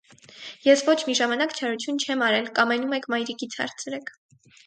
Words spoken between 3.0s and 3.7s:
մայրիկից